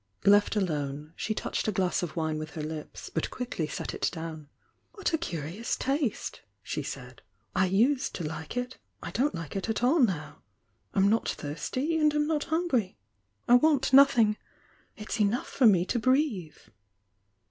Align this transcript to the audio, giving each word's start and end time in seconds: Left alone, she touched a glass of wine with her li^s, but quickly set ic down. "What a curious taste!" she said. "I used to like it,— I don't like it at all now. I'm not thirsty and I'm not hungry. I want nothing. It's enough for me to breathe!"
Left 0.25 0.55
alone, 0.55 1.13
she 1.15 1.35
touched 1.35 1.67
a 1.67 1.71
glass 1.71 2.01
of 2.01 2.15
wine 2.15 2.39
with 2.39 2.55
her 2.55 2.63
li^s, 2.63 3.11
but 3.13 3.29
quickly 3.29 3.67
set 3.67 3.93
ic 3.93 4.09
down. 4.09 4.49
"What 4.93 5.13
a 5.13 5.17
curious 5.19 5.75
taste!" 5.75 6.41
she 6.63 6.81
said. 6.81 7.21
"I 7.55 7.67
used 7.67 8.15
to 8.15 8.23
like 8.23 8.57
it,— 8.57 8.79
I 9.03 9.11
don't 9.11 9.35
like 9.35 9.55
it 9.55 9.69
at 9.69 9.83
all 9.83 9.99
now. 9.99 10.41
I'm 10.95 11.07
not 11.07 11.29
thirsty 11.29 11.99
and 11.99 12.11
I'm 12.15 12.25
not 12.25 12.45
hungry. 12.45 12.97
I 13.47 13.53
want 13.53 13.93
nothing. 13.93 14.37
It's 14.97 15.19
enough 15.19 15.47
for 15.47 15.67
me 15.67 15.85
to 15.85 15.99
breathe!" 15.99 16.57